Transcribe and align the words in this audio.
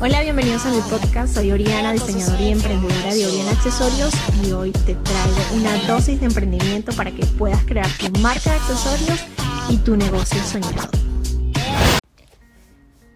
Hola, 0.00 0.20
bienvenidos 0.22 0.66
a 0.66 0.70
mi 0.70 0.80
podcast. 0.90 1.34
Soy 1.34 1.52
Oriana, 1.52 1.92
diseñadora 1.92 2.42
y 2.42 2.52
emprendedora 2.52 3.14
de 3.14 3.26
Oriana 3.26 3.50
Accesorios 3.52 4.12
y 4.44 4.52
hoy 4.52 4.72
te 4.72 4.94
traigo 4.94 5.38
una 5.54 5.74
dosis 5.86 6.20
de 6.20 6.26
emprendimiento 6.26 6.92
para 6.92 7.10
que 7.12 7.24
puedas 7.24 7.64
crear 7.64 7.88
tu 7.98 8.10
marca 8.20 8.50
de 8.50 8.56
accesorios 8.56 9.24
y 9.70 9.78
tu 9.78 9.96
negocio 9.96 10.42
soñado. 10.42 10.90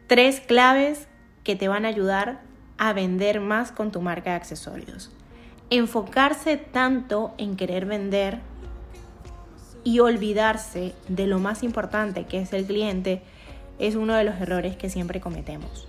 Tres 0.07 0.41
claves 0.41 1.07
que 1.45 1.55
te 1.57 1.69
van 1.69 1.85
a 1.85 1.89
ayudar 1.89 2.41
a 2.79 2.95
vender 2.95 3.41
más 3.41 3.73
con 3.73 3.93
tu 3.93 4.01
marca 4.01 4.31
de 4.31 4.37
accesorios. 4.37 5.11
Enfocarse 5.69 6.57
tanto 6.57 7.35
en 7.37 7.57
querer 7.57 7.85
vender 7.85 8.41
y 9.85 9.99
olvidarse 10.01 10.95
de 11.09 11.27
lo 11.27 11.39
más 11.39 11.63
importante 11.63 12.25
que 12.25 12.41
es 12.41 12.53
el 12.53 12.65
cliente 12.65 13.23
es 13.79 13.95
uno 13.97 14.15
de 14.15 14.25
los 14.25 14.41
errores 14.41 14.77
que 14.77 14.91
siempre 14.91 15.21
cometemos. 15.21 15.87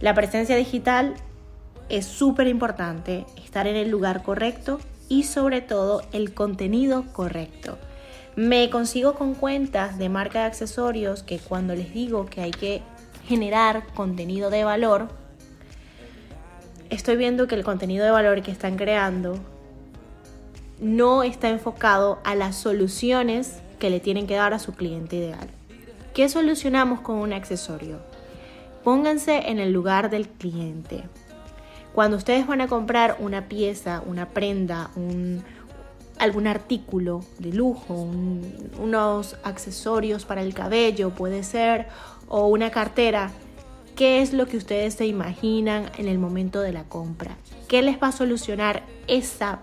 La 0.00 0.14
presencia 0.14 0.56
digital 0.56 1.14
es 1.88 2.06
súper 2.06 2.46
importante, 2.46 3.24
estar 3.42 3.66
en 3.66 3.76
el 3.76 3.90
lugar 3.90 4.22
correcto 4.22 4.80
y 5.08 5.24
sobre 5.24 5.60
todo 5.60 6.02
el 6.12 6.34
contenido 6.34 7.04
correcto. 7.12 7.78
Me 8.36 8.68
consigo 8.68 9.14
con 9.14 9.34
cuentas 9.34 9.96
de 9.96 10.08
marca 10.08 10.40
de 10.40 10.46
accesorios 10.46 11.22
que 11.22 11.38
cuando 11.38 11.74
les 11.74 11.94
digo 11.94 12.26
que 12.26 12.40
hay 12.40 12.50
que 12.50 12.82
generar 13.26 13.86
contenido 13.94 14.50
de 14.50 14.64
valor, 14.64 15.08
estoy 16.90 17.16
viendo 17.16 17.46
que 17.46 17.54
el 17.54 17.64
contenido 17.64 18.04
de 18.04 18.10
valor 18.10 18.42
que 18.42 18.50
están 18.50 18.76
creando 18.76 19.38
no 20.80 21.22
está 21.22 21.48
enfocado 21.48 22.18
a 22.24 22.34
las 22.34 22.56
soluciones 22.56 23.60
que 23.78 23.90
le 23.90 24.00
tienen 24.00 24.26
que 24.26 24.34
dar 24.34 24.54
a 24.54 24.58
su 24.58 24.72
cliente 24.72 25.16
ideal. 25.16 25.48
¿Qué 26.14 26.28
solucionamos 26.28 27.00
con 27.00 27.16
un 27.16 27.32
accesorio? 27.32 27.98
Pónganse 28.82 29.50
en 29.50 29.58
el 29.58 29.72
lugar 29.72 30.10
del 30.10 30.28
cliente. 30.28 31.04
Cuando 31.92 32.16
ustedes 32.16 32.46
van 32.46 32.60
a 32.60 32.68
comprar 32.68 33.16
una 33.20 33.48
pieza, 33.48 34.02
una 34.06 34.28
prenda, 34.28 34.90
algún 36.18 36.46
artículo 36.46 37.24
de 37.38 37.52
lujo, 37.52 38.08
unos 38.80 39.36
accesorios 39.42 40.24
para 40.24 40.42
el 40.42 40.54
cabello, 40.54 41.10
puede 41.10 41.42
ser, 41.42 41.86
o 42.28 42.46
una 42.46 42.70
cartera, 42.70 43.30
¿qué 43.96 44.22
es 44.22 44.32
lo 44.32 44.46
que 44.46 44.56
ustedes 44.56 44.94
se 44.94 45.06
imaginan 45.06 45.90
en 45.98 46.08
el 46.08 46.18
momento 46.18 46.60
de 46.60 46.72
la 46.72 46.84
compra? 46.84 47.36
¿Qué 47.68 47.82
les 47.82 48.02
va 48.02 48.08
a 48.08 48.12
solucionar 48.12 48.82
esa, 49.06 49.60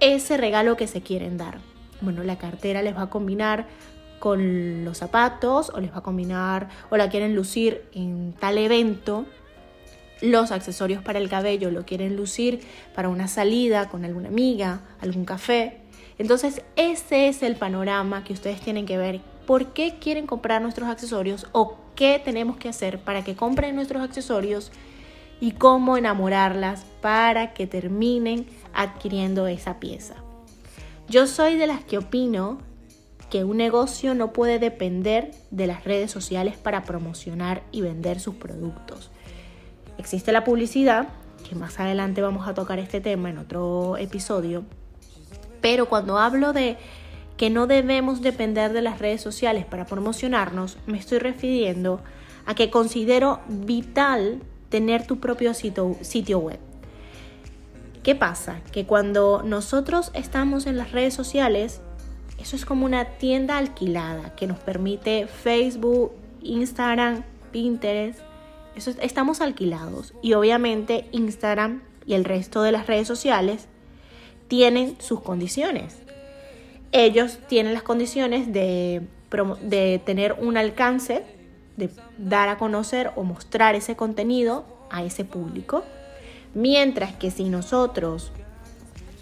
ese 0.00 0.36
regalo 0.36 0.76
que 0.76 0.86
se 0.86 1.02
quieren 1.02 1.36
dar? 1.36 1.58
Bueno, 2.00 2.22
la 2.22 2.36
cartera 2.36 2.82
les 2.82 2.96
va 2.96 3.02
a 3.02 3.10
combinar 3.10 3.66
con 4.18 4.84
los 4.84 4.98
zapatos 4.98 5.70
o 5.74 5.80
les 5.80 5.92
va 5.92 5.98
a 5.98 6.02
combinar 6.02 6.68
o 6.90 6.96
la 6.96 7.08
quieren 7.08 7.34
lucir 7.34 7.84
en 7.92 8.32
tal 8.32 8.58
evento. 8.58 9.26
Los 10.20 10.50
accesorios 10.50 11.02
para 11.02 11.18
el 11.18 11.28
cabello 11.28 11.70
lo 11.70 11.84
quieren 11.84 12.16
lucir 12.16 12.60
para 12.94 13.08
una 13.08 13.28
salida 13.28 13.88
con 13.88 14.04
alguna 14.04 14.28
amiga, 14.28 14.80
algún 15.00 15.24
café. 15.24 15.80
Entonces 16.18 16.62
ese 16.76 17.28
es 17.28 17.42
el 17.42 17.56
panorama 17.56 18.24
que 18.24 18.32
ustedes 18.32 18.60
tienen 18.60 18.86
que 18.86 18.96
ver. 18.96 19.20
¿Por 19.46 19.72
qué 19.74 19.96
quieren 20.00 20.26
comprar 20.26 20.62
nuestros 20.62 20.88
accesorios 20.88 21.46
o 21.52 21.76
qué 21.94 22.20
tenemos 22.22 22.56
que 22.56 22.68
hacer 22.68 22.98
para 22.98 23.22
que 23.22 23.36
compren 23.36 23.74
nuestros 23.76 24.02
accesorios 24.02 24.72
y 25.40 25.52
cómo 25.52 25.96
enamorarlas 25.96 26.84
para 27.00 27.54
que 27.54 27.66
terminen 27.66 28.46
adquiriendo 28.72 29.46
esa 29.46 29.78
pieza? 29.78 30.14
Yo 31.08 31.26
soy 31.26 31.56
de 31.56 31.66
las 31.66 31.84
que 31.84 31.98
opino 31.98 32.58
que 33.30 33.44
un 33.44 33.56
negocio 33.56 34.14
no 34.14 34.32
puede 34.32 34.58
depender 34.58 35.32
de 35.50 35.66
las 35.66 35.84
redes 35.84 36.10
sociales 36.10 36.56
para 36.56 36.82
promocionar 36.82 37.62
y 37.72 37.80
vender 37.80 38.20
sus 38.20 38.36
productos. 38.36 39.10
Existe 39.98 40.32
la 40.32 40.44
publicidad, 40.44 41.08
que 41.48 41.54
más 41.54 41.78
adelante 41.80 42.22
vamos 42.22 42.48
a 42.48 42.54
tocar 42.54 42.78
este 42.78 43.00
tema 43.00 43.30
en 43.30 43.38
otro 43.38 43.96
episodio, 43.96 44.64
pero 45.60 45.88
cuando 45.88 46.18
hablo 46.18 46.52
de 46.52 46.76
que 47.36 47.50
no 47.50 47.66
debemos 47.66 48.22
depender 48.22 48.72
de 48.72 48.82
las 48.82 48.98
redes 48.98 49.20
sociales 49.20 49.64
para 49.64 49.86
promocionarnos, 49.86 50.78
me 50.86 50.98
estoy 50.98 51.18
refiriendo 51.18 52.00
a 52.46 52.54
que 52.54 52.70
considero 52.70 53.40
vital 53.48 54.40
tener 54.68 55.06
tu 55.06 55.18
propio 55.18 55.54
sitio, 55.54 55.96
sitio 56.00 56.38
web. 56.38 56.58
¿Qué 58.02 58.14
pasa? 58.14 58.60
Que 58.70 58.86
cuando 58.86 59.42
nosotros 59.42 60.12
estamos 60.14 60.66
en 60.66 60.76
las 60.76 60.92
redes 60.92 61.12
sociales, 61.12 61.80
eso 62.38 62.54
es 62.54 62.64
como 62.64 62.84
una 62.84 63.04
tienda 63.18 63.58
alquilada 63.58 64.36
que 64.36 64.46
nos 64.46 64.58
permite 64.58 65.26
Facebook, 65.26 66.12
Instagram, 66.42 67.24
Pinterest. 67.50 68.20
Eso, 68.76 68.92
estamos 69.00 69.40
alquilados 69.40 70.12
y 70.22 70.34
obviamente 70.34 71.06
Instagram 71.10 71.82
y 72.06 72.14
el 72.14 72.24
resto 72.24 72.62
de 72.62 72.72
las 72.72 72.86
redes 72.86 73.08
sociales 73.08 73.66
tienen 74.48 74.96
sus 75.00 75.20
condiciones. 75.20 75.96
Ellos 76.92 77.38
tienen 77.48 77.74
las 77.74 77.82
condiciones 77.82 78.52
de, 78.52 79.02
de 79.62 80.00
tener 80.04 80.34
un 80.34 80.56
alcance, 80.56 81.24
de 81.76 81.90
dar 82.18 82.48
a 82.48 82.58
conocer 82.58 83.10
o 83.16 83.22
mostrar 83.22 83.74
ese 83.74 83.96
contenido 83.96 84.64
a 84.90 85.02
ese 85.02 85.24
público. 85.24 85.84
Mientras 86.54 87.12
que 87.14 87.30
si 87.30 87.48
nosotros 87.48 88.32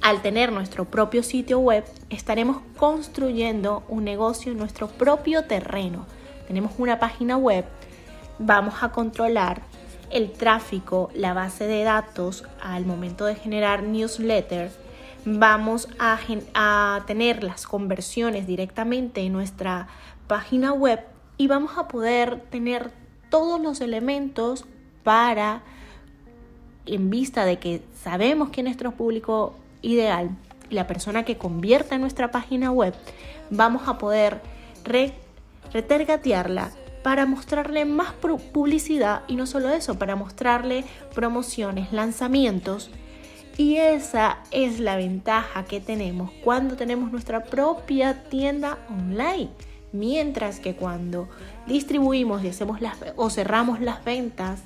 al 0.04 0.20
tener 0.20 0.52
nuestro 0.52 0.84
propio 0.84 1.22
sitio 1.22 1.58
web, 1.60 1.82
estaremos 2.10 2.58
construyendo 2.76 3.84
un 3.88 4.04
negocio 4.04 4.52
en 4.52 4.58
nuestro 4.58 4.86
propio 4.86 5.44
terreno. 5.44 6.04
Tenemos 6.46 6.72
una 6.76 6.98
página 6.98 7.38
web, 7.38 7.64
vamos 8.38 8.82
a 8.82 8.90
controlar 8.90 9.62
el 10.10 10.30
tráfico, 10.30 11.08
la 11.14 11.32
base 11.32 11.66
de 11.66 11.84
datos 11.84 12.44
al 12.62 12.84
momento 12.84 13.24
de 13.24 13.34
generar 13.34 13.82
newsletter, 13.82 14.70
vamos 15.24 15.88
a, 15.98 16.18
a 16.52 17.02
tener 17.06 17.42
las 17.42 17.66
conversiones 17.66 18.46
directamente 18.46 19.22
en 19.22 19.32
nuestra 19.32 19.88
página 20.26 20.74
web 20.74 21.00
y 21.36 21.46
vamos 21.46 21.76
a 21.76 21.88
poder 21.88 22.40
tener 22.50 22.90
todos 23.30 23.60
los 23.60 23.80
elementos 23.80 24.64
para, 25.02 25.62
en 26.86 27.10
vista 27.10 27.44
de 27.44 27.58
que 27.58 27.82
sabemos 28.02 28.50
que 28.50 28.62
nuestro 28.62 28.92
público 28.92 29.54
ideal, 29.82 30.30
la 30.70 30.86
persona 30.86 31.24
que 31.24 31.36
convierta 31.36 31.98
nuestra 31.98 32.30
página 32.30 32.70
web, 32.70 32.94
vamos 33.50 33.88
a 33.88 33.98
poder 33.98 34.40
retergatearla 35.72 36.70
para 37.02 37.26
mostrarle 37.26 37.84
más 37.84 38.14
publicidad 38.14 39.22
y 39.28 39.36
no 39.36 39.46
solo 39.46 39.68
eso, 39.68 39.98
para 39.98 40.16
mostrarle 40.16 40.84
promociones, 41.14 41.92
lanzamientos. 41.92 42.90
Y 43.58 43.76
esa 43.76 44.38
es 44.50 44.80
la 44.80 44.96
ventaja 44.96 45.64
que 45.64 45.80
tenemos 45.80 46.30
cuando 46.42 46.76
tenemos 46.76 47.12
nuestra 47.12 47.44
propia 47.44 48.24
tienda 48.30 48.78
online. 48.88 49.50
Mientras 49.94 50.58
que 50.58 50.74
cuando 50.74 51.28
distribuimos 51.68 52.42
y 52.42 52.48
hacemos 52.48 52.80
las 52.80 52.96
o 53.14 53.30
cerramos 53.30 53.80
las 53.80 54.04
ventas 54.04 54.60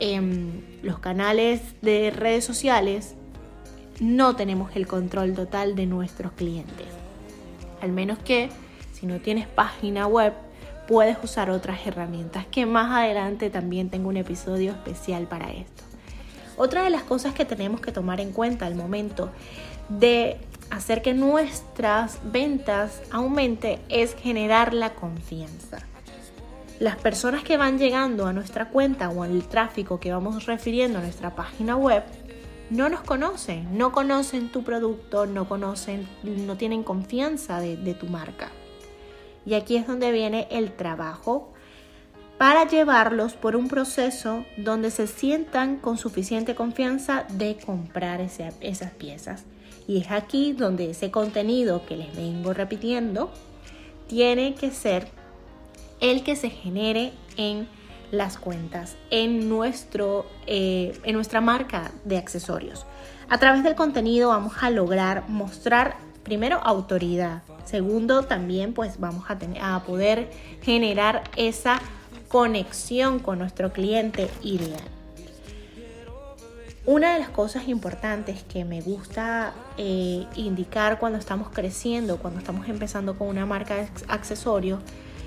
en 0.00 0.62
los 0.82 0.98
canales 0.98 1.62
de 1.80 2.10
redes 2.10 2.44
sociales, 2.44 3.14
no 4.00 4.36
tenemos 4.36 4.76
el 4.76 4.86
control 4.86 5.32
total 5.32 5.74
de 5.76 5.86
nuestros 5.86 6.32
clientes. 6.32 6.86
Al 7.80 7.90
menos 7.92 8.18
que 8.18 8.50
si 8.92 9.06
no 9.06 9.18
tienes 9.20 9.46
página 9.46 10.06
web, 10.06 10.34
puedes 10.86 11.16
usar 11.24 11.48
otras 11.48 11.86
herramientas 11.86 12.44
que 12.44 12.66
más 12.66 12.92
adelante 12.92 13.48
también 13.48 13.88
tengo 13.88 14.10
un 14.10 14.18
episodio 14.18 14.72
especial 14.72 15.24
para 15.24 15.50
esto. 15.52 15.84
Otra 16.58 16.82
de 16.82 16.90
las 16.90 17.04
cosas 17.04 17.32
que 17.32 17.46
tenemos 17.46 17.80
que 17.80 17.92
tomar 17.92 18.20
en 18.20 18.32
cuenta 18.32 18.66
al 18.66 18.74
momento 18.74 19.30
de 19.88 20.36
hacer 20.70 21.02
que 21.02 21.14
nuestras 21.14 22.18
ventas 22.24 23.02
aumente 23.10 23.80
es 23.88 24.14
generar 24.14 24.72
la 24.72 24.94
confianza. 24.94 25.78
Las 26.78 26.96
personas 26.96 27.42
que 27.42 27.56
van 27.56 27.78
llegando 27.78 28.26
a 28.26 28.32
nuestra 28.32 28.70
cuenta 28.70 29.10
o 29.10 29.22
al 29.22 29.46
tráfico 29.48 30.00
que 30.00 30.12
vamos 30.12 30.46
refiriendo 30.46 30.98
a 30.98 31.02
nuestra 31.02 31.34
página 31.34 31.76
web 31.76 32.04
no 32.70 32.88
nos 32.88 33.02
conocen, 33.02 33.76
no 33.76 33.92
conocen 33.92 34.50
tu 34.50 34.62
producto, 34.62 35.26
no 35.26 35.48
conocen, 35.48 36.08
no 36.22 36.56
tienen 36.56 36.82
confianza 36.82 37.60
de 37.60 37.94
tu 37.94 38.06
marca. 38.06 38.50
Y 39.44 39.54
aquí 39.54 39.76
es 39.76 39.86
donde 39.86 40.12
viene 40.12 40.46
el 40.50 40.72
trabajo 40.72 41.52
para 42.40 42.66
llevarlos 42.66 43.34
por 43.34 43.54
un 43.54 43.68
proceso 43.68 44.46
donde 44.56 44.90
se 44.90 45.06
sientan 45.06 45.76
con 45.76 45.98
suficiente 45.98 46.54
confianza 46.54 47.26
de 47.28 47.58
comprar 47.58 48.22
esas 48.22 48.90
piezas. 48.92 49.44
Y 49.86 49.98
es 49.98 50.10
aquí 50.10 50.54
donde 50.54 50.88
ese 50.88 51.10
contenido 51.10 51.84
que 51.84 51.98
les 51.98 52.16
vengo 52.16 52.54
repitiendo 52.54 53.30
tiene 54.08 54.54
que 54.54 54.70
ser 54.70 55.08
el 56.00 56.24
que 56.24 56.34
se 56.34 56.48
genere 56.48 57.12
en 57.36 57.68
las 58.10 58.38
cuentas 58.38 58.96
en, 59.10 59.50
nuestro, 59.50 60.24
eh, 60.46 60.98
en 61.04 61.16
nuestra 61.16 61.42
marca 61.42 61.90
de 62.06 62.16
accesorios. 62.16 62.86
A 63.28 63.36
través 63.36 63.62
del 63.64 63.74
contenido 63.74 64.30
vamos 64.30 64.54
a 64.62 64.70
lograr 64.70 65.28
mostrar 65.28 65.98
primero, 66.22 66.58
autoridad. 66.64 67.42
Segundo, 67.66 68.22
también 68.22 68.72
pues 68.72 68.98
vamos 68.98 69.26
a, 69.28 69.38
tener, 69.38 69.62
a 69.62 69.80
poder 69.80 70.30
generar 70.62 71.24
esa 71.36 71.82
conexión 72.30 73.18
con 73.18 73.40
nuestro 73.40 73.72
cliente 73.72 74.30
ideal. 74.40 74.80
Una 76.86 77.14
de 77.14 77.18
las 77.18 77.28
cosas 77.30 77.66
importantes 77.66 78.44
que 78.44 78.64
me 78.64 78.80
gusta 78.80 79.52
eh, 79.76 80.26
indicar 80.36 81.00
cuando 81.00 81.18
estamos 81.18 81.48
creciendo, 81.50 82.18
cuando 82.18 82.38
estamos 82.38 82.68
empezando 82.68 83.18
con 83.18 83.26
una 83.26 83.46
marca 83.46 83.74
de 83.74 83.88
accesorios, 84.06 84.80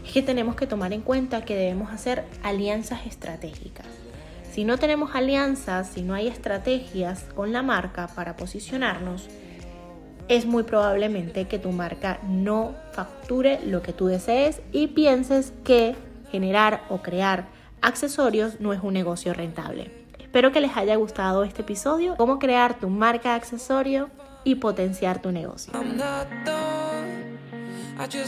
es 0.05 0.13
que 0.13 0.21
tenemos 0.21 0.55
que 0.55 0.65
tomar 0.65 0.93
en 0.93 1.01
cuenta 1.01 1.43
que 1.43 1.57
debemos 1.57 1.91
hacer 1.91 2.23
alianzas 2.41 3.05
estratégicas. 3.05 3.85
Si 4.53 4.63
no 4.63 4.77
tenemos 4.77 5.13
alianzas, 5.13 5.89
si 5.89 6.03
no 6.03 6.13
hay 6.13 6.29
estrategias 6.29 7.25
con 7.35 7.51
la 7.51 7.63
marca 7.63 8.07
para 8.15 8.37
posicionarnos, 8.37 9.27
es 10.29 10.45
muy 10.45 10.63
probablemente 10.63 11.49
que 11.49 11.59
tu 11.59 11.73
marca 11.73 12.21
no 12.25 12.75
facture 12.93 13.59
lo 13.65 13.81
que 13.81 13.91
tú 13.91 14.07
desees 14.07 14.61
y 14.71 14.87
pienses 14.87 15.51
que 15.65 15.95
generar 16.33 16.81
o 16.89 17.03
crear 17.03 17.45
accesorios 17.83 18.59
no 18.59 18.73
es 18.73 18.81
un 18.81 18.91
negocio 18.91 19.35
rentable. 19.35 19.91
Espero 20.17 20.51
que 20.51 20.61
les 20.61 20.75
haya 20.75 20.95
gustado 20.95 21.43
este 21.43 21.61
episodio, 21.61 22.15
cómo 22.17 22.39
crear 22.39 22.79
tu 22.79 22.89
marca 22.89 23.29
de 23.29 23.35
accesorio 23.35 24.09
y 24.43 24.55
potenciar 24.55 25.21
tu 25.21 25.31
negocio. 25.31 25.71